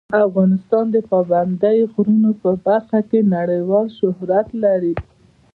[0.27, 4.93] افغانستان د پابندی غرونه په برخه کې نړیوال شهرت لري.